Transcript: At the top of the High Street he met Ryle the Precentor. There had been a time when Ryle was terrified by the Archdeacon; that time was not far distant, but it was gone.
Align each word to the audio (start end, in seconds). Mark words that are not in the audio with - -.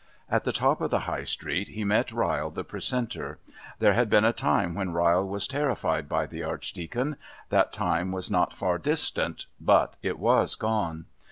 At 0.31 0.45
the 0.45 0.51
top 0.51 0.81
of 0.81 0.89
the 0.89 1.01
High 1.01 1.25
Street 1.25 1.67
he 1.67 1.83
met 1.83 2.11
Ryle 2.11 2.49
the 2.49 2.63
Precentor. 2.63 3.37
There 3.77 3.93
had 3.93 4.09
been 4.09 4.25
a 4.25 4.33
time 4.33 4.73
when 4.73 4.93
Ryle 4.93 5.27
was 5.27 5.47
terrified 5.47 6.09
by 6.09 6.25
the 6.25 6.41
Archdeacon; 6.41 7.17
that 7.49 7.71
time 7.71 8.11
was 8.11 8.31
not 8.31 8.57
far 8.57 8.79
distant, 8.79 9.45
but 9.59 9.97
it 10.01 10.17
was 10.17 10.55
gone. 10.55 11.05